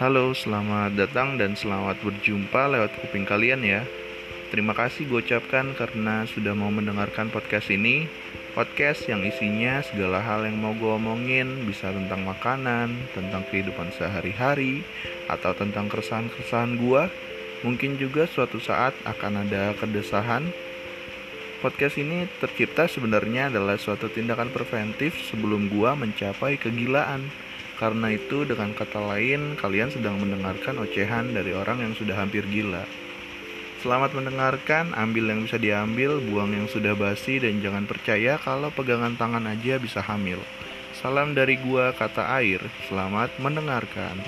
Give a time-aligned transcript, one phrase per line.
[0.00, 3.84] Halo, selamat datang dan selamat berjumpa lewat kuping kalian ya.
[4.48, 8.08] Terima kasih gue ucapkan karena sudah mau mendengarkan podcast ini.
[8.56, 14.80] Podcast yang isinya segala hal yang mau gue omongin, bisa tentang makanan, tentang kehidupan sehari-hari,
[15.28, 17.02] atau tentang keresahan-keresahan gue.
[17.60, 20.48] Mungkin juga suatu saat akan ada kedesahan.
[21.60, 27.49] Podcast ini tercipta sebenarnya adalah suatu tindakan preventif sebelum gua mencapai kegilaan.
[27.80, 32.84] Karena itu, dengan kata lain, kalian sedang mendengarkan ocehan dari orang yang sudah hampir gila.
[33.80, 39.16] Selamat mendengarkan, ambil yang bisa diambil, buang yang sudah basi, dan jangan percaya kalau pegangan
[39.16, 40.44] tangan aja bisa hamil.
[40.92, 42.60] Salam dari gua, kata air.
[42.84, 44.20] Selamat mendengarkan.